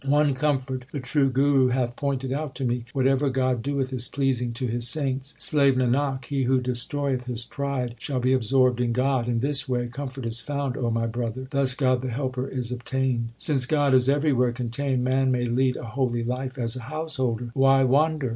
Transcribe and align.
One 0.03 0.33
comfort 0.33 0.85
the 0.91 0.99
true 0.99 1.29
Guru 1.29 1.67
hath 1.67 1.95
pointed 1.95 2.33
out 2.33 2.55
to 2.55 2.65
me 2.65 2.85
4 2.91 3.03
Whatever 3.03 3.29
God 3.29 3.61
doeth 3.61 3.93
is 3.93 4.07
pleasing 4.07 4.51
to 4.53 4.65
His 4.65 4.87
saints. 4.87 5.35
Slave 5.37 5.75
Nanak, 5.75 6.25
he 6.25 6.45
who 6.45 6.59
destroyeth 6.59 7.25
his 7.25 7.45
pride 7.45 7.93
shall 7.99 8.19
be 8.19 8.33
absorbed 8.33 8.81
in 8.81 8.93
God. 8.93 9.27
In 9.27 9.41
this 9.41 9.69
way 9.69 9.87
comfort 9.89 10.25
is 10.25 10.41
found, 10.41 10.75
O 10.75 10.89
my 10.89 11.05
brother; 11.05 11.45
Thus 11.51 11.75
God 11.75 12.01
the 12.01 12.09
Helper 12.09 12.47
is 12.47 12.71
obtained. 12.71 13.29
Since 13.37 13.67
God 13.67 13.93
is 13.93 14.09
everywhere 14.09 14.53
contained, 14.53 15.03
man 15.03 15.31
may 15.31 15.45
lead 15.45 15.77
a 15.77 15.85
holy 15.85 16.23
life 16.23 16.57
as 16.57 16.75
a 16.75 16.81
householder: 16.81 17.51
Why 17.53 17.83
wander 17.83 18.29